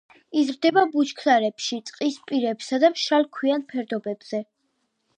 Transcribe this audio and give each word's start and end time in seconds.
იზრდება 0.43 0.83
ბუჩქნარებში, 0.95 1.79
ტყის 1.91 2.19
პირებსა 2.31 2.83
და 2.85 2.93
მშრალ 2.97 3.31
ქვიან 3.39 3.71
ფერდობებზე. 3.71 4.45